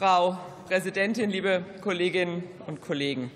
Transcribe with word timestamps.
Frau 0.00 0.38
Präsidentin, 0.66 1.28
liebe 1.28 1.62
Kolleginnen 1.82 2.44
und 2.66 2.80
Kollegen! 2.80 3.30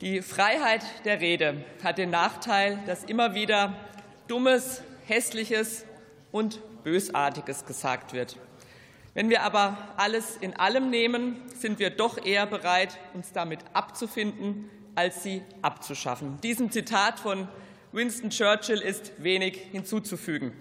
Die 0.00 0.22
Freiheit 0.22 0.82
der 1.04 1.20
Rede 1.20 1.64
hat 1.84 1.98
den 1.98 2.10
Nachteil, 2.10 2.80
dass 2.84 3.04
immer 3.04 3.36
wieder 3.36 3.74
Dummes, 4.26 4.82
Hässliches 5.06 5.84
und 6.32 6.58
Bösartiges 6.82 7.64
gesagt 7.64 8.12
wird. 8.12 8.36
Wenn 9.14 9.30
wir 9.30 9.44
aber 9.44 9.78
alles 9.96 10.36
in 10.36 10.56
allem 10.56 10.90
nehmen, 10.90 11.40
sind 11.56 11.78
wir 11.78 11.90
doch 11.90 12.26
eher 12.26 12.46
bereit, 12.46 12.98
uns 13.12 13.30
damit 13.30 13.60
abzufinden, 13.72 14.68
als 14.96 15.22
sie 15.22 15.42
abzuschaffen. 15.62 16.40
Diesem 16.40 16.72
Zitat 16.72 17.20
von 17.20 17.46
Winston 17.92 18.30
Churchill 18.30 18.80
ist 18.80 19.12
wenig 19.22 19.60
hinzuzufügen. 19.70 20.54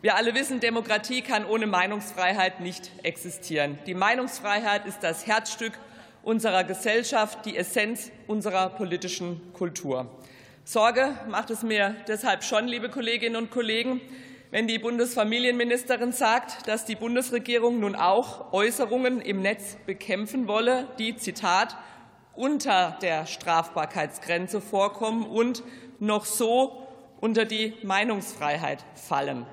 Wir 0.00 0.14
alle 0.14 0.32
wissen, 0.36 0.60
Demokratie 0.60 1.22
kann 1.22 1.44
ohne 1.44 1.66
Meinungsfreiheit 1.66 2.60
nicht 2.60 2.92
existieren. 3.02 3.80
Die 3.86 3.94
Meinungsfreiheit 3.94 4.86
ist 4.86 5.00
das 5.00 5.26
Herzstück 5.26 5.72
unserer 6.22 6.62
Gesellschaft, 6.62 7.44
die 7.44 7.56
Essenz 7.56 8.12
unserer 8.28 8.68
politischen 8.68 9.52
Kultur. 9.54 10.08
Sorge 10.62 11.18
macht 11.28 11.50
es 11.50 11.64
mir 11.64 11.96
deshalb 12.06 12.44
schon, 12.44 12.68
liebe 12.68 12.90
Kolleginnen 12.90 13.34
und 13.34 13.50
Kollegen, 13.50 14.00
wenn 14.52 14.68
die 14.68 14.78
Bundesfamilienministerin 14.78 16.12
sagt, 16.12 16.68
dass 16.68 16.84
die 16.84 16.94
Bundesregierung 16.94 17.80
nun 17.80 17.96
auch 17.96 18.52
Äußerungen 18.52 19.20
im 19.20 19.42
Netz 19.42 19.78
bekämpfen 19.84 20.46
wolle, 20.46 20.86
die, 21.00 21.16
Zitat, 21.16 21.76
unter 22.36 22.96
der 23.02 23.26
Strafbarkeitsgrenze 23.26 24.60
vorkommen 24.60 25.26
und 25.26 25.64
noch 25.98 26.24
so 26.24 26.86
unter 27.20 27.44
die 27.44 27.74
Meinungsfreiheit 27.82 28.84
fallen. 28.94 29.44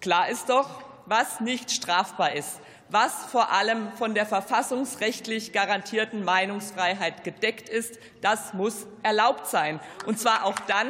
Klar 0.00 0.28
ist 0.28 0.48
doch, 0.48 0.68
was 1.06 1.40
nicht 1.40 1.70
strafbar 1.70 2.32
ist, 2.34 2.60
was 2.88 3.12
vor 3.26 3.52
allem 3.52 3.90
von 3.92 4.14
der 4.14 4.26
verfassungsrechtlich 4.26 5.52
garantierten 5.52 6.24
Meinungsfreiheit 6.24 7.24
gedeckt 7.24 7.68
ist, 7.68 7.98
das 8.20 8.54
muss 8.54 8.86
erlaubt 9.02 9.46
sein. 9.46 9.80
Und 10.06 10.18
zwar 10.18 10.44
auch 10.44 10.58
dann, 10.68 10.88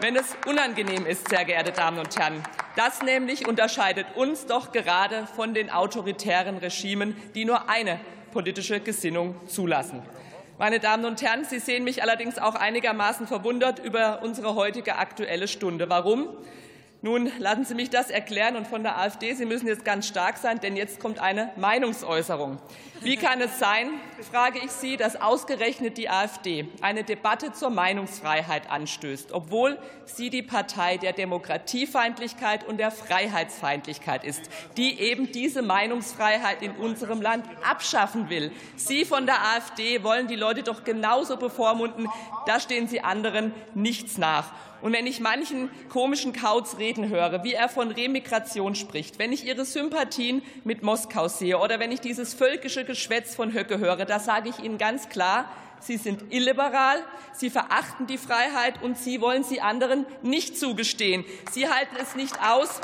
wenn 0.00 0.14
es 0.14 0.36
unangenehm 0.46 1.06
ist, 1.06 1.28
sehr 1.28 1.44
geehrte 1.44 1.72
Damen 1.72 1.98
und 1.98 2.16
Herren. 2.16 2.42
Das 2.76 3.02
nämlich 3.02 3.48
unterscheidet 3.48 4.06
uns 4.14 4.46
doch 4.46 4.70
gerade 4.70 5.26
von 5.34 5.54
den 5.54 5.70
autoritären 5.70 6.58
Regimen, 6.58 7.16
die 7.34 7.44
nur 7.44 7.68
eine 7.68 7.98
politische 8.32 8.80
Gesinnung 8.80 9.34
zulassen. 9.48 10.02
Meine 10.58 10.78
Damen 10.78 11.04
und 11.06 11.22
Herren, 11.22 11.44
Sie 11.44 11.58
sehen 11.58 11.84
mich 11.84 12.02
allerdings 12.02 12.38
auch 12.38 12.54
einigermaßen 12.54 13.26
verwundert 13.26 13.78
über 13.78 14.20
unsere 14.22 14.54
heutige 14.54 14.96
Aktuelle 14.96 15.48
Stunde. 15.48 15.88
Warum? 15.88 16.28
Nun 17.06 17.30
lassen 17.38 17.64
Sie 17.64 17.76
mich 17.76 17.88
das 17.88 18.10
erklären 18.10 18.56
und 18.56 18.66
von 18.66 18.82
der 18.82 18.98
AfD. 18.98 19.32
Sie 19.32 19.46
müssen 19.46 19.68
jetzt 19.68 19.84
ganz 19.84 20.08
stark 20.08 20.38
sein, 20.38 20.58
denn 20.58 20.74
jetzt 20.74 20.98
kommt 20.98 21.20
eine 21.20 21.52
Meinungsäußerung. 21.54 22.58
Wie 23.00 23.16
kann 23.16 23.40
es 23.40 23.60
sein, 23.60 23.90
frage 24.28 24.58
ich 24.64 24.72
Sie, 24.72 24.96
dass 24.96 25.20
ausgerechnet 25.20 25.98
die 25.98 26.08
AfD 26.08 26.66
eine 26.80 27.04
Debatte 27.04 27.52
zur 27.52 27.70
Meinungsfreiheit 27.70 28.68
anstößt, 28.68 29.30
obwohl 29.30 29.78
sie 30.04 30.30
die 30.30 30.42
Partei 30.42 30.96
der 30.96 31.12
Demokratiefeindlichkeit 31.12 32.66
und 32.66 32.78
der 32.78 32.90
Freiheitsfeindlichkeit 32.90 34.24
ist, 34.24 34.50
die 34.76 34.98
eben 34.98 35.30
diese 35.30 35.62
Meinungsfreiheit 35.62 36.60
in 36.62 36.72
unserem 36.72 37.22
Land 37.22 37.44
abschaffen 37.62 38.30
will. 38.30 38.50
Sie 38.74 39.04
von 39.04 39.26
der 39.26 39.42
AfD 39.54 40.02
wollen 40.02 40.26
die 40.26 40.34
Leute 40.34 40.64
doch 40.64 40.82
genauso 40.82 41.36
bevormunden. 41.36 42.08
Da 42.46 42.58
stehen 42.58 42.88
Sie 42.88 43.02
anderen 43.02 43.54
nichts 43.74 44.18
nach. 44.18 44.52
Und 44.82 44.92
wenn 44.92 45.06
ich 45.06 45.20
manchen 45.20 45.70
komischen 45.88 46.32
Kauz 46.32 46.78
reden 46.96 47.10
höre, 47.10 47.44
wie 47.44 47.54
er 47.54 47.68
von 47.68 47.90
Remigration 47.90 48.74
spricht, 48.74 49.18
wenn 49.18 49.32
ich 49.32 49.46
ihre 49.46 49.64
Sympathien 49.64 50.42
mit 50.64 50.82
Moskau 50.82 51.28
sehe 51.28 51.58
oder 51.58 51.78
wenn 51.78 51.92
ich 51.92 52.00
dieses 52.00 52.34
völkische 52.34 52.84
Geschwätz 52.84 53.34
von 53.34 53.52
Höcke 53.52 53.78
höre, 53.78 54.04
da 54.04 54.18
sage 54.18 54.48
ich 54.48 54.58
Ihnen 54.60 54.78
ganz 54.78 55.08
klar, 55.08 55.50
Sie 55.78 55.98
sind 55.98 56.32
illiberal, 56.32 57.02
Sie 57.32 57.50
verachten 57.50 58.06
die 58.06 58.18
Freiheit 58.18 58.82
und 58.82 58.96
Sie 58.96 59.20
wollen 59.20 59.44
sie 59.44 59.60
anderen 59.60 60.06
nicht 60.22 60.58
zugestehen. 60.58 61.24
Sie 61.52 61.68
halten 61.68 61.96
es 62.00 62.16
nicht 62.16 62.34
aus, 62.42 62.80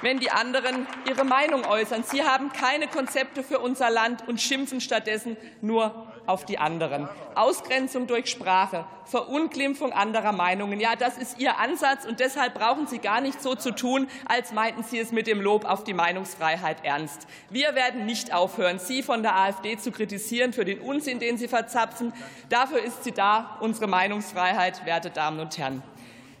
wenn 0.00 0.20
die 0.20 0.30
anderen 0.30 0.86
ihre 1.08 1.24
Meinung 1.24 1.64
äußern. 1.66 2.04
Sie 2.04 2.22
haben 2.22 2.52
keine 2.52 2.86
Konzepte 2.86 3.42
für 3.42 3.58
unser 3.58 3.90
Land 3.90 4.26
und 4.28 4.40
schimpfen 4.40 4.80
stattdessen 4.80 5.36
nur 5.60 6.12
auf 6.30 6.44
die 6.44 6.58
anderen. 6.58 7.08
Ausgrenzung 7.34 8.06
durch 8.06 8.30
Sprache, 8.30 8.84
Verunglimpfung 9.04 9.92
anderer 9.92 10.32
Meinungen. 10.32 10.80
Ja, 10.80 10.96
das 10.96 11.18
ist 11.18 11.38
Ihr 11.38 11.58
Ansatz, 11.58 12.04
und 12.06 12.20
deshalb 12.20 12.54
brauchen 12.54 12.86
Sie 12.86 12.98
gar 12.98 13.20
nicht 13.20 13.42
so 13.42 13.54
zu 13.54 13.72
tun, 13.72 14.08
als 14.26 14.52
meinten 14.52 14.82
Sie 14.82 14.98
es 14.98 15.12
mit 15.12 15.26
dem 15.26 15.40
Lob 15.40 15.64
auf 15.64 15.84
die 15.84 15.94
Meinungsfreiheit 15.94 16.84
ernst. 16.84 17.26
Wir 17.50 17.74
werden 17.74 18.06
nicht 18.06 18.32
aufhören, 18.32 18.78
Sie 18.78 19.02
von 19.02 19.22
der 19.22 19.36
AfD 19.36 19.76
zu 19.76 19.90
kritisieren 19.90 20.52
für 20.52 20.64
den 20.64 20.80
Unsinn, 20.80 21.18
den 21.18 21.36
Sie 21.36 21.48
verzapfen. 21.48 22.12
Dafür 22.48 22.82
ist 22.82 23.04
sie 23.04 23.12
da, 23.12 23.58
unsere 23.60 23.88
Meinungsfreiheit, 23.88 24.86
werte 24.86 25.10
Damen 25.10 25.40
und 25.40 25.58
Herren. 25.58 25.82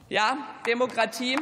Ja, 0.08 0.38
Demokratie 0.66 1.36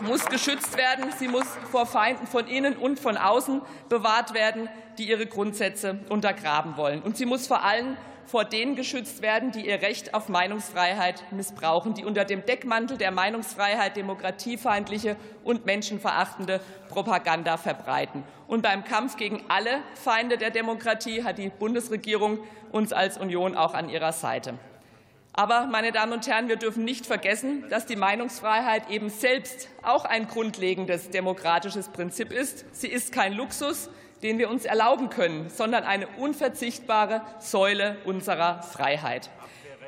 muss 0.00 0.26
geschützt 0.26 0.76
werden. 0.76 1.12
Sie 1.18 1.28
muss 1.28 1.46
vor 1.70 1.86
Feinden 1.86 2.26
von 2.26 2.46
innen 2.46 2.76
und 2.76 2.98
von 2.98 3.16
außen 3.16 3.62
bewahrt 3.88 4.34
werden, 4.34 4.68
die 4.98 5.08
ihre 5.08 5.26
Grundsätze 5.26 6.00
untergraben 6.08 6.76
wollen. 6.76 7.02
Und 7.02 7.16
sie 7.16 7.26
muss 7.26 7.46
vor 7.46 7.64
allem 7.64 7.96
vor 8.30 8.44
denen 8.44 8.76
geschützt 8.76 9.22
werden, 9.22 9.50
die 9.50 9.66
ihr 9.66 9.82
Recht 9.82 10.14
auf 10.14 10.28
Meinungsfreiheit 10.28 11.24
missbrauchen, 11.32 11.94
die 11.94 12.04
unter 12.04 12.24
dem 12.24 12.46
Deckmantel 12.46 12.96
der 12.96 13.10
Meinungsfreiheit 13.10 13.96
demokratiefeindliche 13.96 15.16
und 15.42 15.66
menschenverachtende 15.66 16.60
Propaganda 16.88 17.56
verbreiten. 17.56 18.22
Und 18.46 18.62
beim 18.62 18.84
Kampf 18.84 19.16
gegen 19.16 19.42
alle 19.48 19.80
Feinde 19.94 20.38
der 20.38 20.50
Demokratie 20.50 21.24
hat 21.24 21.38
die 21.38 21.48
Bundesregierung 21.48 22.38
uns 22.70 22.92
als 22.92 23.18
Union 23.18 23.56
auch 23.56 23.74
an 23.74 23.88
ihrer 23.88 24.12
Seite. 24.12 24.54
Aber, 25.32 25.66
meine 25.66 25.92
Damen 25.92 26.12
und 26.12 26.26
Herren, 26.26 26.48
wir 26.48 26.56
dürfen 26.56 26.84
nicht 26.84 27.06
vergessen, 27.06 27.64
dass 27.70 27.86
die 27.86 27.96
Meinungsfreiheit 27.96 28.90
eben 28.90 29.10
selbst 29.10 29.68
auch 29.82 30.04
ein 30.04 30.26
grundlegendes 30.26 31.10
demokratisches 31.10 31.88
Prinzip 31.88 32.32
ist. 32.32 32.64
Sie 32.72 32.88
ist 32.88 33.12
kein 33.12 33.32
Luxus, 33.34 33.90
den 34.22 34.38
wir 34.38 34.50
uns 34.50 34.64
erlauben 34.64 35.08
können, 35.08 35.48
sondern 35.48 35.84
eine 35.84 36.08
unverzichtbare 36.08 37.22
Säule 37.38 37.96
unserer 38.04 38.62
Freiheit. 38.62 39.30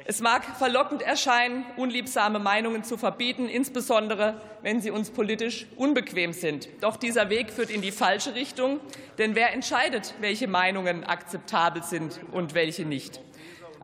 Es 0.05 0.21
mag 0.21 0.45
verlockend 0.59 1.03
erscheinen, 1.03 1.65
unliebsame 1.77 2.41
Meinungen 2.41 2.83
zu 2.83 2.97
verbieten, 2.97 3.49
insbesondere 3.49 4.41
wenn 4.63 4.81
sie 4.81 4.91
uns 4.91 5.11
politisch 5.11 5.67
unbequem 5.77 6.33
sind. 6.33 6.69
Doch 6.81 6.97
dieser 6.97 7.31
Weg 7.31 7.51
führt 7.51 7.71
in 7.71 7.83
die 7.83 7.93
falsche 7.93 8.35
Richtung, 8.35 8.81
denn 9.19 9.37
wer 9.37 9.53
entscheidet, 9.53 10.15
welche 10.21 10.49
Meinungen 10.49 11.05
akzeptabel 11.05 11.83
sind 11.85 12.19
und 12.33 12.55
welche 12.55 12.85
nicht? 12.85 13.21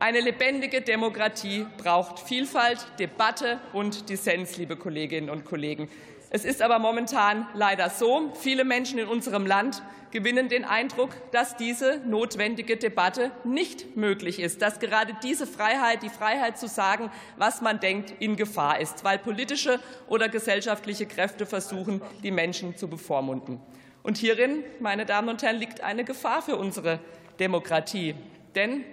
Eine 0.01 0.21
lebendige 0.21 0.79
Demokratie 0.79 1.65
braucht 1.77 2.19
Vielfalt, 2.19 2.87
Debatte 2.99 3.59
und 3.73 4.07
Dissens, 4.07 4.55
liebe 4.55 4.77
Kolleginnen 4.77 5.29
und 5.29 5.43
Kollegen. 5.43 5.89
Es 6.29 6.45
ist 6.45 6.61
aber 6.61 6.79
momentan 6.79 7.45
leider 7.53 7.89
so, 7.89 8.31
viele 8.33 8.63
Menschen 8.63 8.97
in 8.97 9.09
unserem 9.09 9.45
Land 9.45 9.83
gewinnen 10.11 10.47
den 10.47 10.63
Eindruck, 10.63 11.09
dass 11.31 11.57
diese 11.57 11.99
notwendige 12.05 12.77
Debatte 12.77 13.31
nicht 13.43 13.97
möglich 13.97 14.39
ist, 14.39 14.61
dass 14.61 14.79
gerade 14.79 15.17
diese 15.21 15.45
Freiheit, 15.45 16.01
die 16.01 16.09
Freiheit 16.09 16.57
zu 16.57 16.69
sagen, 16.69 17.11
was 17.35 17.59
man 17.59 17.81
denkt, 17.81 18.13
in 18.19 18.37
Gefahr 18.37 18.79
ist, 18.79 19.03
weil 19.03 19.19
politische 19.19 19.81
oder 20.07 20.29
gesellschaftliche 20.29 21.07
Kräfte 21.07 21.45
versuchen, 21.45 22.01
die 22.23 22.31
Menschen 22.31 22.77
zu 22.77 22.87
bevormunden. 22.87 23.59
Und 24.01 24.17
hierin, 24.17 24.63
meine 24.79 25.05
Damen 25.05 25.27
und 25.27 25.43
Herren, 25.43 25.57
liegt 25.57 25.81
eine 25.81 26.05
Gefahr 26.05 26.41
für 26.41 26.55
unsere 26.55 26.99
Demokratie. 27.37 28.15
Denn 28.55 28.85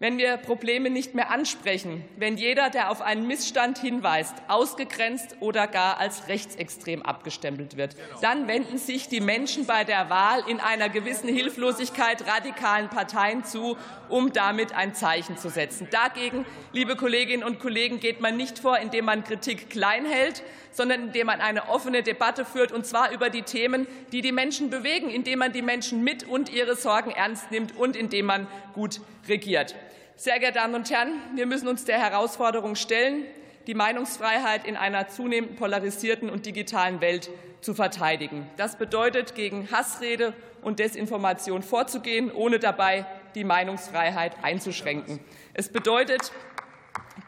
wenn 0.00 0.16
wir 0.16 0.36
Probleme 0.36 0.90
nicht 0.90 1.14
mehr 1.14 1.30
ansprechen, 1.30 2.04
wenn 2.16 2.36
jeder, 2.36 2.70
der 2.70 2.90
auf 2.90 3.02
einen 3.02 3.26
Missstand 3.26 3.78
hinweist, 3.78 4.34
ausgegrenzt 4.46 5.36
oder 5.40 5.66
gar 5.66 5.98
als 5.98 6.28
rechtsextrem 6.28 7.02
abgestempelt 7.02 7.76
wird, 7.76 7.96
dann 8.22 8.46
wenden 8.46 8.78
sich 8.78 9.08
die 9.08 9.20
Menschen 9.20 9.66
bei 9.66 9.82
der 9.82 10.08
Wahl 10.08 10.44
in 10.48 10.60
einer 10.60 10.88
gewissen 10.88 11.28
Hilflosigkeit 11.28 12.24
radikalen 12.28 12.88
Parteien 12.88 13.44
zu, 13.44 13.76
um 14.08 14.32
damit 14.32 14.72
ein 14.72 14.94
Zeichen 14.94 15.36
zu 15.36 15.50
setzen. 15.50 15.88
Dagegen, 15.90 16.46
liebe 16.72 16.94
Kolleginnen 16.94 17.42
und 17.42 17.58
Kollegen, 17.58 17.98
geht 17.98 18.20
man 18.20 18.36
nicht 18.36 18.60
vor, 18.60 18.78
indem 18.78 19.06
man 19.06 19.24
Kritik 19.24 19.68
klein 19.68 20.04
hält, 20.06 20.44
sondern 20.70 21.08
indem 21.08 21.26
man 21.26 21.40
eine 21.40 21.68
offene 21.70 22.04
Debatte 22.04 22.44
führt, 22.44 22.70
und 22.70 22.86
zwar 22.86 23.10
über 23.10 23.30
die 23.30 23.42
Themen, 23.42 23.88
die 24.12 24.22
die 24.22 24.32
Menschen 24.32 24.70
bewegen, 24.70 25.10
indem 25.10 25.40
man 25.40 25.52
die 25.52 25.62
Menschen 25.62 26.04
mit 26.04 26.22
und 26.22 26.50
ihre 26.50 26.76
Sorgen 26.76 27.10
ernst 27.10 27.50
nimmt 27.50 27.76
und 27.76 27.96
indem 27.96 28.26
man 28.26 28.46
gut 28.74 29.00
regiert. 29.28 29.74
Sehr 30.20 30.40
geehrte 30.40 30.58
Damen 30.58 30.74
und 30.74 30.90
Herren, 30.90 31.12
wir 31.36 31.46
müssen 31.46 31.68
uns 31.68 31.84
der 31.84 32.00
Herausforderung 32.00 32.74
stellen, 32.74 33.22
die 33.68 33.74
Meinungsfreiheit 33.74 34.66
in 34.66 34.76
einer 34.76 35.06
zunehmend 35.06 35.56
polarisierten 35.56 36.28
und 36.28 36.44
digitalen 36.44 37.00
Welt 37.00 37.30
zu 37.60 37.72
verteidigen. 37.72 38.50
Das 38.56 38.76
bedeutet, 38.76 39.36
gegen 39.36 39.70
Hassrede 39.70 40.34
und 40.60 40.80
Desinformation 40.80 41.62
vorzugehen, 41.62 42.32
ohne 42.32 42.58
dabei 42.58 43.06
die 43.36 43.44
Meinungsfreiheit 43.44 44.32
einzuschränken. 44.42 45.20
Es 45.54 45.68
bedeutet, 45.68 46.32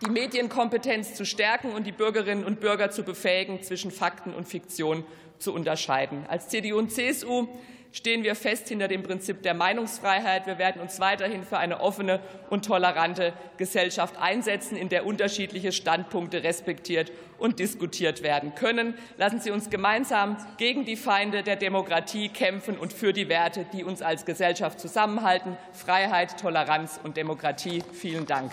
die 0.04 0.10
Medienkompetenz 0.10 1.14
zu 1.14 1.24
stärken 1.24 1.70
und 1.70 1.86
die 1.86 1.92
Bürgerinnen 1.92 2.42
und 2.42 2.58
Bürger 2.58 2.90
zu 2.90 3.04
befähigen, 3.04 3.62
zwischen 3.62 3.92
Fakten 3.92 4.34
und 4.34 4.48
Fiktion 4.48 5.04
zu 5.38 5.54
unterscheiden. 5.54 6.26
Als 6.28 6.48
CDU 6.48 6.78
und 6.78 6.90
CSU 6.90 7.46
stehen 7.92 8.22
wir 8.22 8.34
fest 8.34 8.68
hinter 8.68 8.88
dem 8.88 9.02
Prinzip 9.02 9.42
der 9.42 9.54
Meinungsfreiheit. 9.54 10.46
Wir 10.46 10.58
werden 10.58 10.80
uns 10.80 11.00
weiterhin 11.00 11.44
für 11.44 11.58
eine 11.58 11.80
offene 11.80 12.20
und 12.48 12.64
tolerante 12.64 13.32
Gesellschaft 13.56 14.16
einsetzen, 14.20 14.76
in 14.76 14.88
der 14.88 15.06
unterschiedliche 15.06 15.72
Standpunkte 15.72 16.42
respektiert 16.42 17.12
und 17.38 17.58
diskutiert 17.58 18.22
werden 18.22 18.54
können. 18.54 18.94
Lassen 19.16 19.40
Sie 19.40 19.50
uns 19.50 19.70
gemeinsam 19.70 20.36
gegen 20.56 20.84
die 20.84 20.96
Feinde 20.96 21.42
der 21.42 21.56
Demokratie 21.56 22.28
kämpfen 22.28 22.78
und 22.78 22.92
für 22.92 23.12
die 23.12 23.28
Werte, 23.28 23.66
die 23.72 23.84
uns 23.84 24.02
als 24.02 24.24
Gesellschaft 24.24 24.80
zusammenhalten 24.80 25.56
Freiheit, 25.72 26.40
Toleranz 26.40 27.00
und 27.02 27.16
Demokratie. 27.16 27.82
Vielen 27.92 28.26
Dank. 28.26 28.52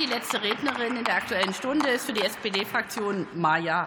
Die 0.00 0.08
letzte 0.08 0.42
Rednerin 0.42 0.96
in 0.96 1.04
der 1.04 1.14
Aktuellen 1.14 1.54
Stunde 1.54 1.88
ist 1.90 2.06
für 2.06 2.12
die 2.12 2.22
SPD-Fraktion 2.22 3.28
Maja 3.34 3.80